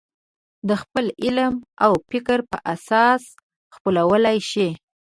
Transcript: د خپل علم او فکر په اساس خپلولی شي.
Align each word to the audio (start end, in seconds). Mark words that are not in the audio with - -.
د 0.67 0.69
خپل 0.81 1.05
علم 1.23 1.53
او 1.85 1.91
فکر 2.09 2.39
په 2.49 2.57
اساس 2.73 3.23
خپلولی 3.75 4.37
شي. 4.51 4.69